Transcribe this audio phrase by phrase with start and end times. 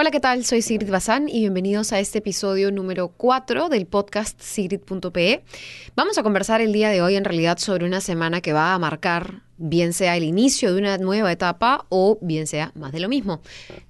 [0.00, 0.44] Hola, ¿qué tal?
[0.44, 5.42] Soy Sigrid Bazán y bienvenidos a este episodio número 4 del podcast Sigrid.pe.
[5.96, 8.78] Vamos a conversar el día de hoy en realidad sobre una semana que va a
[8.78, 13.08] marcar bien sea el inicio de una nueva etapa o bien sea más de lo
[13.08, 13.40] mismo.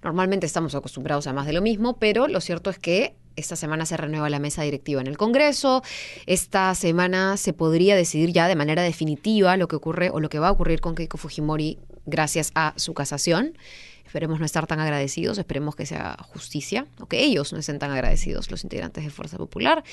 [0.02, 3.86] Normalmente estamos acostumbrados a más de lo mismo, pero lo cierto es que esta semana
[3.86, 5.82] se renueva la mesa directiva en el Congreso.
[6.26, 10.38] Esta semana se podría decidir ya de manera definitiva lo que ocurre o lo que
[10.38, 13.56] va a ocurrir con Keiko Fujimori gracias a su casación.
[14.04, 17.90] Esperemos no estar tan agradecidos, esperemos que sea justicia, o que ellos no estén tan
[17.90, 19.84] agradecidos, los integrantes de Fuerza Popular.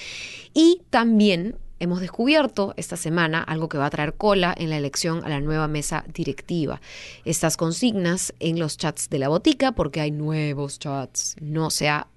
[0.53, 5.23] Y también hemos descubierto esta semana algo que va a traer cola en la elección
[5.25, 6.79] a la nueva mesa directiva.
[7.25, 12.07] Estas consignas en los chats de la botica, porque hay nuevos chats, no se ha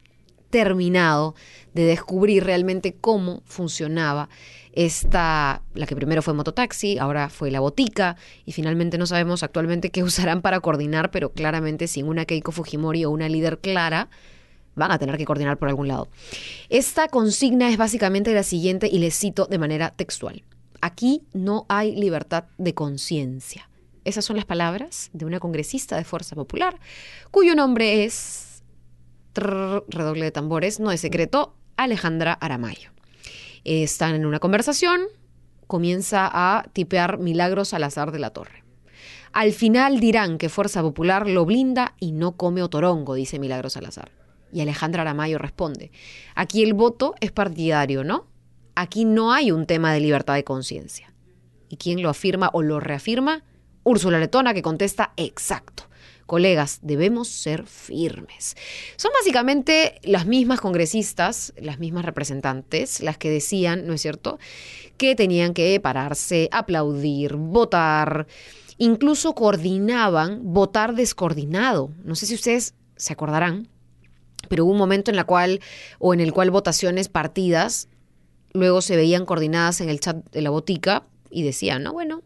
[0.51, 1.35] terminado
[1.75, 4.29] de descubrir realmente cómo funcionaba
[4.73, 9.91] esta, la que primero fue Mototaxi, ahora fue la Botica, y finalmente no sabemos actualmente
[9.91, 14.09] qué usarán para coordinar, pero claramente sin una Keiko Fujimori o una líder clara,
[14.77, 16.09] van a tener que coordinar por algún lado.
[16.69, 20.45] Esta consigna es básicamente la siguiente y le cito de manera textual.
[20.81, 23.69] Aquí no hay libertad de conciencia.
[24.05, 26.79] Esas son las palabras de una congresista de Fuerza Popular,
[27.33, 28.48] cuyo nombre es,
[29.41, 32.91] redoble de tambores, no es secreto, Alejandra Aramayo
[33.65, 35.03] están en una conversación,
[35.67, 38.65] comienza a tipear Milagros azar de la Torre.
[39.33, 44.11] Al final dirán que Fuerza Popular lo blinda y no come otorongo, dice Milagros Salazar.
[44.53, 45.91] Y Alejandra Aramayo responde,
[46.35, 48.27] aquí el voto es partidario, ¿no?
[48.75, 51.13] Aquí no hay un tema de libertad de conciencia.
[51.69, 53.45] ¿Y quién lo afirma o lo reafirma?
[53.83, 55.88] Úrsula Letona que contesta, exacto.
[56.29, 58.55] Colegas, debemos ser firmes.
[58.97, 64.39] Son básicamente las mismas congresistas, las mismas representantes, las que decían, ¿no es cierto?,
[64.99, 68.27] que tenían que pararse, aplaudir, votar,
[68.77, 71.93] incluso coordinaban votar descoordinado.
[72.05, 73.67] No sé si ustedes se acordarán,
[74.51, 75.61] pero hubo un momento en la cual
[75.99, 77.89] o en el cual votaciones partidas
[78.53, 82.21] luego se veían coordinadas en el chat de la botica y decían, no, bueno,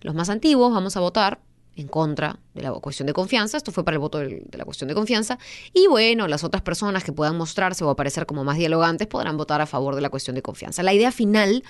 [0.00, 1.38] los más antiguos vamos a votar
[1.76, 3.56] en contra de la cuestión de confianza.
[3.56, 5.38] Esto fue para el voto de la cuestión de confianza.
[5.72, 9.60] Y bueno, las otras personas que puedan mostrarse o aparecer como más dialogantes podrán votar
[9.60, 10.82] a favor de la cuestión de confianza.
[10.82, 11.64] La idea final,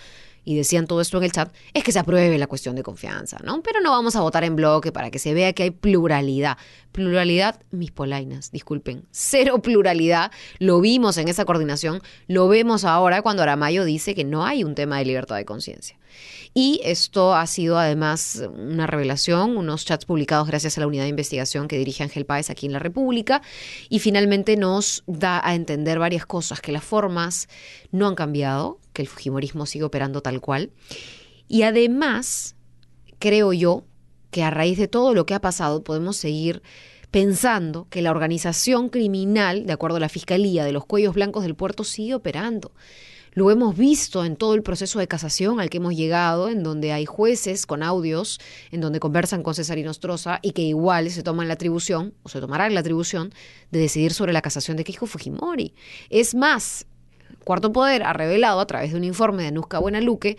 [0.44, 3.38] y decían todo esto en el chat, es que se apruebe la cuestión de confianza,
[3.42, 3.62] ¿no?
[3.62, 6.58] Pero no vamos a votar en bloque para que se vea que hay pluralidad.
[6.92, 9.06] Pluralidad, mis polainas, disculpen.
[9.10, 10.30] Cero pluralidad.
[10.58, 14.74] Lo vimos en esa coordinación, lo vemos ahora cuando Aramayo dice que no hay un
[14.74, 15.96] tema de libertad de conciencia.
[16.52, 21.08] Y esto ha sido además una revelación, unos chats publicados gracias a la unidad de
[21.08, 23.42] investigación que dirige Ángel Páez aquí en la República.
[23.88, 27.48] Y finalmente nos da a entender varias cosas, que las formas
[27.90, 30.70] no han cambiado, que el Fujimorismo sigue operando tal cual.
[31.48, 32.54] Y además,
[33.18, 33.84] creo yo
[34.30, 36.62] que a raíz de todo lo que ha pasado podemos seguir
[37.10, 41.54] pensando que la organización criminal, de acuerdo a la Fiscalía de los Cuellos Blancos del
[41.54, 42.72] Puerto, sigue operando.
[43.34, 46.92] Lo hemos visto en todo el proceso de casación al que hemos llegado, en donde
[46.92, 48.38] hay jueces con audios,
[48.70, 52.40] en donde conversan con César Inostroza y que igual se toman la atribución, o se
[52.40, 53.34] tomarán la atribución,
[53.72, 55.74] de decidir sobre la casación de Keiko Fujimori.
[56.10, 56.86] Es más,
[57.42, 60.38] Cuarto Poder ha revelado a través de un informe de Anuska Buenaluque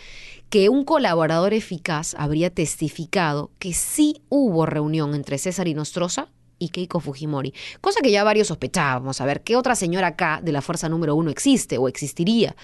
[0.50, 6.30] que un colaborador eficaz habría testificado que sí hubo reunión entre César Inostroza
[6.66, 10.52] y Keiko Fujimori, cosa que ya varios sospechábamos, a ver qué otra señora acá de
[10.52, 12.56] la fuerza número uno existe o existiría.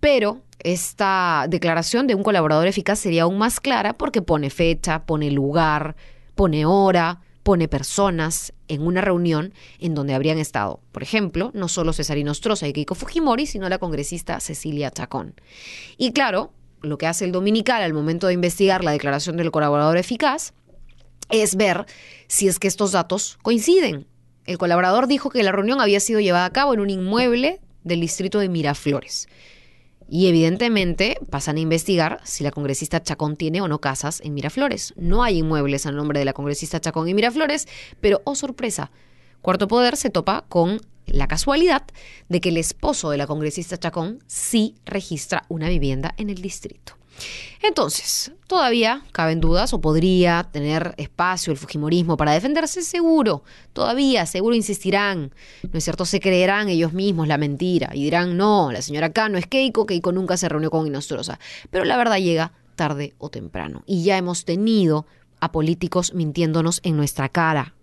[0.00, 5.30] Pero esta declaración de un colaborador eficaz sería aún más clara porque pone fecha, pone
[5.30, 5.96] lugar,
[6.34, 11.92] pone hora, pone personas en una reunión en donde habrían estado, por ejemplo, no solo
[11.92, 15.34] Cesarino Nostroza y Keiko Fujimori, sino la congresista Cecilia Chacón.
[15.96, 19.96] Y claro, lo que hace el dominical al momento de investigar la declaración del colaborador
[19.96, 20.52] eficaz
[21.28, 21.86] es ver
[22.26, 24.06] si es que estos datos coinciden.
[24.44, 28.00] El colaborador dijo que la reunión había sido llevada a cabo en un inmueble del
[28.00, 29.28] distrito de Miraflores.
[30.10, 34.94] Y evidentemente pasan a investigar si la congresista Chacón tiene o no casas en Miraflores.
[34.96, 37.68] No hay inmuebles a nombre de la congresista Chacón en Miraflores,
[38.00, 38.90] pero, oh sorpresa,
[39.42, 41.84] Cuarto Poder se topa con la casualidad
[42.28, 46.97] de que el esposo de la congresista Chacón sí registra una vivienda en el distrito.
[47.62, 53.42] Entonces, todavía caben dudas o podría tener espacio el Fujimorismo para defenderse, seguro,
[53.72, 55.32] todavía, seguro insistirán,
[55.70, 56.04] ¿no es cierto?
[56.04, 59.86] Se creerán ellos mismos la mentira y dirán, no, la señora K no es Keiko,
[59.86, 61.38] Keiko nunca se reunió con Inostrosa.
[61.70, 65.06] Pero la verdad llega tarde o temprano y ya hemos tenido
[65.40, 67.74] a políticos mintiéndonos en nuestra cara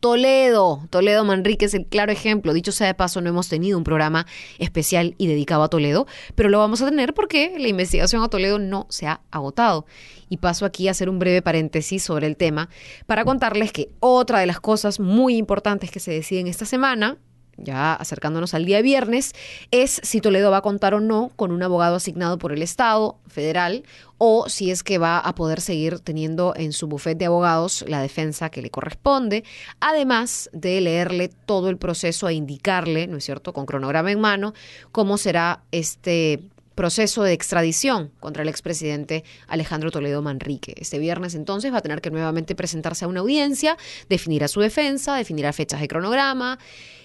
[0.00, 2.54] Toledo, Toledo Manrique es el claro ejemplo.
[2.54, 4.26] Dicho sea de paso, no hemos tenido un programa
[4.58, 8.58] especial y dedicado a Toledo, pero lo vamos a tener porque la investigación a Toledo
[8.58, 9.84] no se ha agotado.
[10.30, 12.70] Y paso aquí a hacer un breve paréntesis sobre el tema
[13.06, 17.18] para contarles que otra de las cosas muy importantes que se deciden esta semana
[17.60, 19.32] ya acercándonos al día viernes,
[19.70, 23.16] es si Toledo va a contar o no con un abogado asignado por el Estado
[23.28, 23.84] federal
[24.18, 28.02] o si es que va a poder seguir teniendo en su bufete de abogados la
[28.02, 29.44] defensa que le corresponde,
[29.80, 34.52] además de leerle todo el proceso e indicarle, ¿no es cierto?, con cronograma en mano,
[34.92, 36.40] cómo será este
[36.80, 40.72] proceso de extradición contra el expresidente Alejandro Toledo Manrique.
[40.78, 43.76] Este viernes entonces va a tener que nuevamente presentarse a una audiencia,
[44.08, 46.58] definir a su defensa, definirá fechas de cronograma.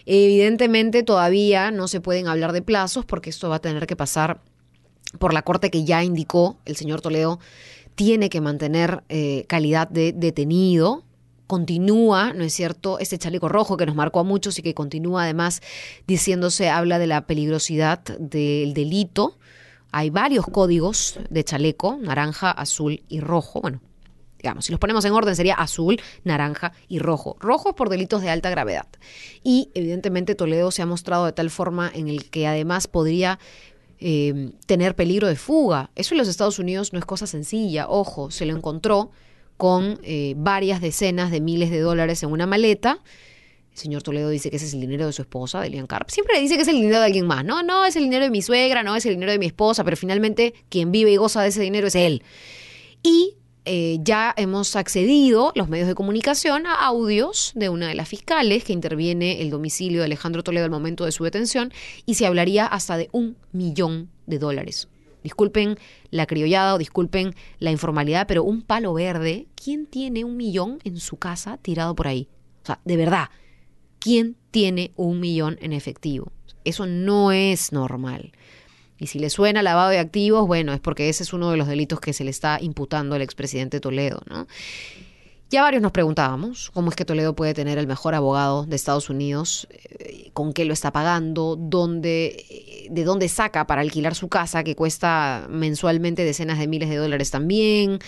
[0.05, 4.39] Evidentemente todavía no se pueden hablar de plazos porque esto va a tener que pasar
[5.19, 7.41] por la corte que ya indicó el señor Toledo
[7.95, 11.03] tiene que mantener eh, calidad de detenido,
[11.47, 15.23] continúa, ¿no es cierto?, este chaleco rojo que nos marcó a muchos y que continúa
[15.23, 15.61] además
[16.07, 19.37] diciéndose, habla de la peligrosidad del delito,
[19.91, 23.61] hay varios códigos de chaleco, naranja, azul y rojo.
[23.61, 23.81] Bueno,
[24.37, 27.37] digamos, si los ponemos en orden sería azul, naranja y rojo.
[27.39, 28.87] Rojo por delitos de alta gravedad.
[29.43, 33.39] Y evidentemente Toledo se ha mostrado de tal forma en el que además podría
[33.99, 35.89] eh, tener peligro de fuga.
[35.95, 37.87] Eso en los Estados Unidos no es cosa sencilla.
[37.87, 39.11] Ojo, se lo encontró
[39.57, 42.99] con eh, varias decenas de miles de dólares en una maleta
[43.75, 46.09] el señor Toledo dice que ese es el dinero de su esposa, de Lian Carp.
[46.09, 47.43] Siempre dice que es el dinero de alguien más.
[47.43, 49.83] No, no, es el dinero de mi suegra, no es el dinero de mi esposa,
[49.83, 52.23] pero finalmente quien vive y goza de ese dinero es él.
[53.03, 53.35] Y
[53.65, 58.63] eh, ya hemos accedido, los medios de comunicación, a audios de una de las fiscales
[58.63, 61.73] que interviene el domicilio de Alejandro Toledo al momento de su detención
[62.05, 64.87] y se hablaría hasta de un millón de dólares.
[65.21, 65.77] Disculpen
[66.11, 70.97] la criollada o disculpen la informalidad, pero un palo verde, ¿quién tiene un millón en
[70.97, 72.29] su casa tirado por ahí?
[72.63, 73.29] O sea, de verdad,
[74.05, 76.31] ¿Quién tiene un millón en efectivo?
[76.63, 78.33] Eso no es normal.
[78.99, 81.67] Y si le suena lavado de activos, bueno, es porque ese es uno de los
[81.67, 84.45] delitos que se le está imputando al expresidente Toledo, ¿no?
[85.51, 89.11] Ya varios nos preguntábamos cómo es que Toledo puede tener el mejor abogado de Estados
[89.11, 94.27] Unidos, eh, con qué lo está pagando, dónde, eh, de dónde saca para alquilar su
[94.27, 97.99] casa, que cuesta mensualmente decenas de miles de dólares también,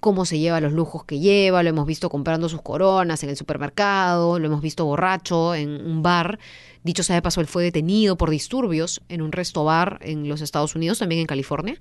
[0.00, 3.38] cómo se lleva los lujos que lleva, lo hemos visto comprando sus coronas en el
[3.38, 6.38] supermercado, lo hemos visto borracho en un bar.
[6.84, 10.40] Dicho sea de paso, él fue detenido por disturbios en un resto bar en los
[10.40, 11.78] Estados Unidos, también en California.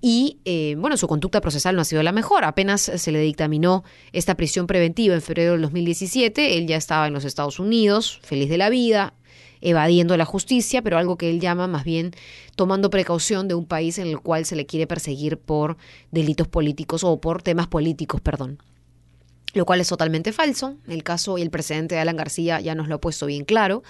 [0.00, 2.44] Y eh, bueno, su conducta procesal no ha sido la mejor.
[2.44, 6.58] Apenas se le dictaminó esta prisión preventiva en febrero del 2017.
[6.58, 9.14] Él ya estaba en los Estados Unidos, feliz de la vida,
[9.60, 12.10] evadiendo la justicia, pero algo que él llama más bien
[12.56, 15.76] tomando precaución de un país en el cual se le quiere perseguir por
[16.10, 18.58] delitos políticos o por temas políticos, perdón.
[19.54, 20.76] Lo cual es totalmente falso.
[20.88, 23.82] El caso y el precedente de Alan García ya nos lo ha puesto bien claro.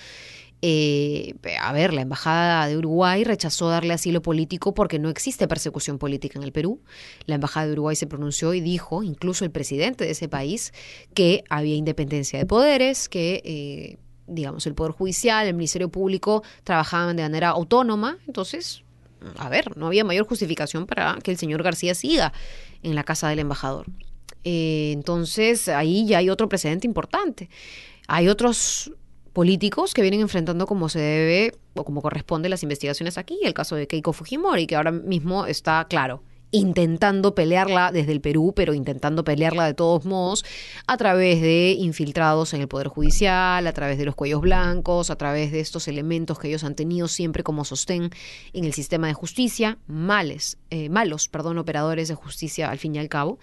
[0.65, 5.99] Eh, a ver, la Embajada de Uruguay rechazó darle asilo político porque no existe persecución
[5.99, 6.81] política en el Perú.
[7.27, 10.73] La Embajada de Uruguay se pronunció y dijo, incluso el presidente de ese país,
[11.15, 13.43] que había independencia de poderes, que...
[13.45, 13.99] Eh,
[14.29, 18.83] digamos, el Poder Judicial, el Ministerio Público trabajaban de manera autónoma, entonces,
[19.37, 22.33] a ver, no había mayor justificación para que el señor García siga
[22.83, 23.87] en la casa del embajador.
[24.45, 27.49] Eh, entonces, ahí ya hay otro precedente importante.
[28.09, 28.93] Hay otros
[29.33, 33.77] políticos que vienen enfrentando como se debe o como corresponde las investigaciones aquí, el caso
[33.77, 36.23] de Keiko Fujimori, que ahora mismo está claro
[36.53, 40.45] intentando pelearla desde el Perú, pero intentando pelearla de todos modos
[40.87, 45.17] a través de infiltrados en el Poder Judicial, a través de los cuellos blancos, a
[45.17, 48.11] través de estos elementos que ellos han tenido siempre como sostén
[48.53, 52.99] en el sistema de justicia, males, eh, malos, perdón, operadores de justicia al fin y
[52.99, 53.39] al cabo.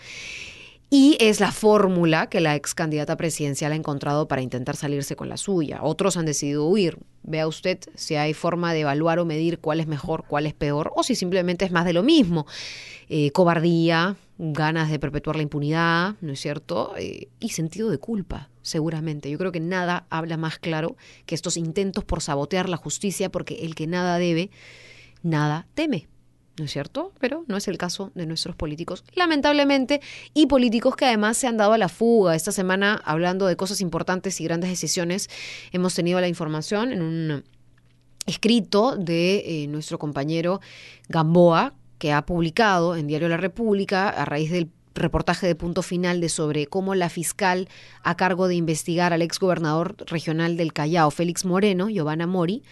[0.91, 5.29] Y es la fórmula que la ex candidata presidencial ha encontrado para intentar salirse con
[5.29, 5.83] la suya.
[5.83, 6.97] Otros han decidido huir.
[7.21, 10.91] Vea usted si hay forma de evaluar o medir cuál es mejor, cuál es peor,
[10.95, 12.47] o si simplemente es más de lo mismo.
[13.07, 16.95] Eh, cobardía, ganas de perpetuar la impunidad, ¿no es cierto?
[16.97, 19.29] Eh, y sentido de culpa, seguramente.
[19.29, 20.95] Yo creo que nada habla más claro
[21.27, 24.49] que estos intentos por sabotear la justicia, porque el que nada debe,
[25.21, 26.07] nada teme.
[26.59, 27.11] ¿No es cierto?
[27.19, 30.01] Pero no es el caso de nuestros políticos, lamentablemente,
[30.33, 32.35] y políticos que además se han dado a la fuga.
[32.35, 35.29] Esta semana, hablando de cosas importantes y grandes decisiones,
[35.71, 37.43] hemos tenido la información en un
[38.25, 40.61] escrito de eh, nuestro compañero
[41.07, 46.21] Gamboa, que ha publicado en Diario La República a raíz del reportaje de punto final
[46.21, 47.67] de sobre cómo la fiscal
[48.03, 52.63] a cargo de investigar al exgobernador regional del Callao, Félix Moreno, Giovanna Mori,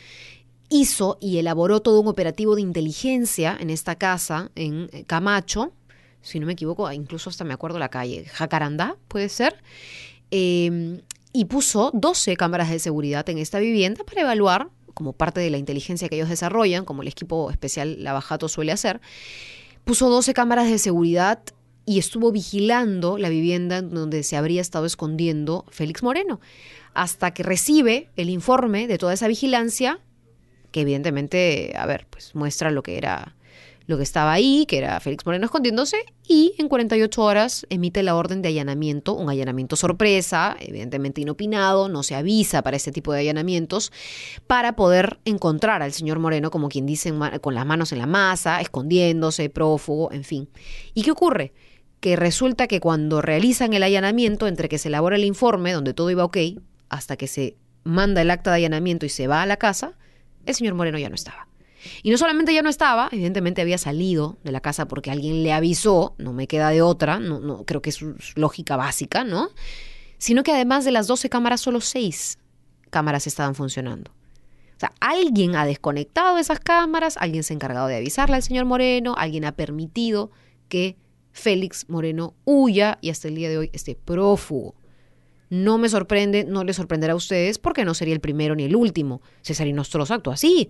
[0.70, 5.74] hizo y elaboró todo un operativo de inteligencia en esta casa, en eh, Camacho,
[6.22, 9.56] si no me equivoco, incluso hasta me acuerdo la calle, Jacarandá, puede ser,
[10.32, 15.50] em, y puso 12 cámaras de seguridad en esta vivienda para evaluar, como parte de
[15.50, 19.00] la inteligencia que ellos desarrollan, como el equipo especial Lavajato suele hacer,
[19.84, 21.40] puso 12 cámaras de seguridad
[21.86, 26.42] y estuvo vigilando la vivienda en donde se habría estado escondiendo Félix Moreno.
[26.94, 30.00] hasta que recibe el informe de toda esa vigilancia,
[30.78, 33.36] que evidentemente, a ver, pues muestra lo que era
[33.88, 38.16] lo que estaba ahí, que era Félix Moreno escondiéndose, y en 48 horas emite la
[38.16, 43.22] orden de allanamiento, un allanamiento sorpresa, evidentemente inopinado, no se avisa para este tipo de
[43.22, 43.92] allanamientos,
[44.46, 48.62] para poder encontrar al señor Moreno, como quien dice, con las manos en la masa,
[48.62, 50.48] escondiéndose, prófugo, en fin.
[50.94, 51.54] ¿Y qué ocurre?
[52.02, 56.12] Que resulta que cuando realizan el allanamiento, entre que se elabora el informe, donde todo
[56.12, 56.38] iba ok,
[56.90, 59.98] hasta que se manda el acta de allanamiento y se va a la casa,
[60.48, 61.48] el señor Moreno ya no estaba.
[62.04, 65.54] Y no solamente ya no estaba, evidentemente había salido de la casa porque alguien le
[65.54, 68.00] avisó, no me queda de otra, no, no creo que es
[68.36, 69.50] lógica básica, ¿no?
[70.18, 72.40] Sino que además de las 12 cámaras, solo 6
[72.90, 74.12] cámaras estaban funcionando.
[74.76, 78.66] O sea, alguien ha desconectado esas cámaras, alguien se ha encargado de avisarle al señor
[78.66, 80.32] Moreno, alguien ha permitido
[80.70, 80.98] que
[81.32, 84.76] Félix Moreno huya y hasta el día de hoy esté prófugo.
[85.50, 88.76] No me sorprende, no le sorprenderá a ustedes porque no sería el primero ni el
[88.76, 89.22] último.
[89.42, 90.70] César Nostroza actuó así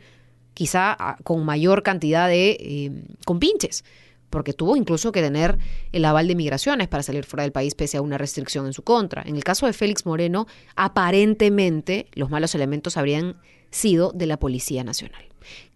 [0.57, 2.91] quizá ah, con mayor cantidad de eh,
[3.25, 3.85] compinches,
[4.31, 5.59] porque tuvo incluso que tener
[5.91, 8.81] el aval de migraciones para salir fuera del país pese a una restricción en su
[8.81, 9.21] contra.
[9.21, 14.83] En el caso de Félix Moreno, aparentemente los malos elementos habrían sido de la Policía
[14.83, 15.25] Nacional.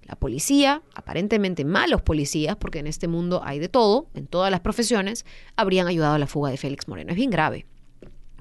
[0.01, 4.61] La policía, aparentemente malos policías, porque en este mundo hay de todo, en todas las
[4.61, 7.11] profesiones, habrían ayudado a la fuga de Félix Moreno.
[7.11, 7.67] Es bien grave.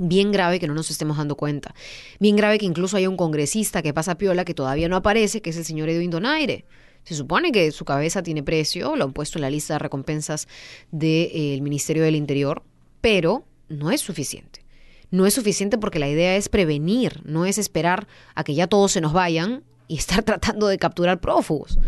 [0.03, 1.75] Bien grave que no nos estemos dando cuenta.
[2.21, 5.51] Bien grave que incluso haya un congresista que pasa piola que todavía no aparece, que
[5.51, 6.65] es el señor Edwin Donaire.
[7.05, 10.49] Se supone que su cabeza tiene precio, lo han puesto en la lista de recompensas
[10.91, 12.63] del eh, Ministerio del Interior,
[13.03, 14.65] pero no es suficiente.
[15.11, 18.93] No es suficiente porque la idea es prevenir, no es esperar a que ya todos
[18.93, 21.79] se nos vayan y estar tratando de capturar prófugos.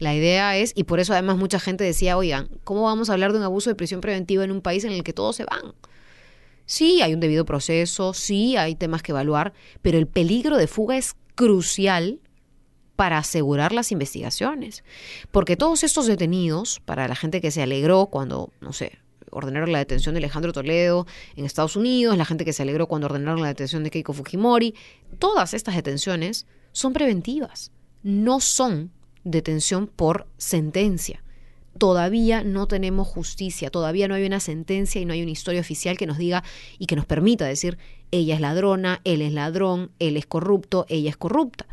[0.00, 3.30] La idea es, y por eso además mucha gente decía, oigan, ¿cómo vamos a hablar
[3.30, 5.72] de un abuso de prisión preventiva en un país en el que todos se van?
[6.70, 10.96] Sí, hay un debido proceso, sí, hay temas que evaluar, pero el peligro de fuga
[10.96, 12.20] es crucial
[12.94, 14.84] para asegurar las investigaciones.
[15.32, 19.00] Porque todos estos detenidos, para la gente que se alegró cuando, no sé,
[19.32, 23.06] ordenaron la detención de Alejandro Toledo en Estados Unidos, la gente que se alegró cuando
[23.06, 24.76] ordenaron la detención de Keiko Fujimori,
[25.18, 27.72] todas estas detenciones son preventivas,
[28.04, 28.92] no son
[29.24, 31.20] detención por sentencia
[31.78, 35.96] todavía no tenemos justicia, todavía no hay una sentencia y no hay una historia oficial
[35.96, 36.42] que nos diga
[36.78, 37.78] y que nos permita decir,
[38.10, 41.66] ella es ladrona, él es ladrón, él es corrupto, ella es corrupta.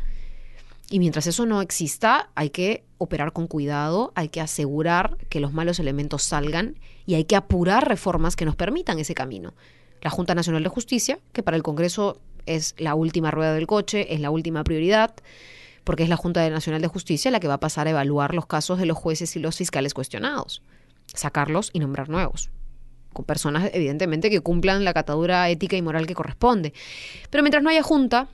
[0.90, 5.52] Y mientras eso no exista, hay que operar con cuidado, hay que asegurar que los
[5.52, 9.52] malos elementos salgan y hay que apurar reformas que nos permitan ese camino.
[10.00, 14.14] La Junta Nacional de Justicia, que para el Congreso es la última rueda del coche,
[14.14, 15.14] es la última prioridad
[15.88, 18.44] porque es la Junta Nacional de Justicia la que va a pasar a evaluar los
[18.44, 20.60] casos de los jueces y los fiscales cuestionados,
[21.14, 22.50] sacarlos y nombrar nuevos
[23.14, 26.74] con personas evidentemente que cumplan la catadura ética y moral que corresponde.
[27.30, 28.28] Pero mientras no haya junta,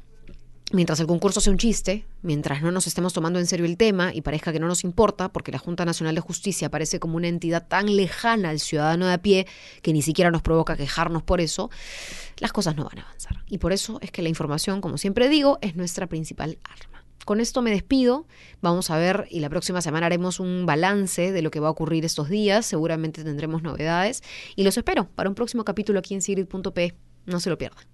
[0.72, 4.12] mientras el concurso sea un chiste, mientras no nos estemos tomando en serio el tema
[4.12, 7.28] y parezca que no nos importa, porque la Junta Nacional de Justicia parece como una
[7.28, 9.46] entidad tan lejana al ciudadano de a pie
[9.80, 11.70] que ni siquiera nos provoca quejarnos por eso,
[12.38, 13.44] las cosas no van a avanzar.
[13.46, 17.03] Y por eso es que la información, como siempre digo, es nuestra principal arma.
[17.24, 18.26] Con esto me despido.
[18.60, 21.70] Vamos a ver y la próxima semana haremos un balance de lo que va a
[21.70, 22.66] ocurrir estos días.
[22.66, 24.22] Seguramente tendremos novedades
[24.56, 26.94] y los espero para un próximo capítulo aquí en Sigrid.p.
[27.26, 27.93] No se lo pierdan.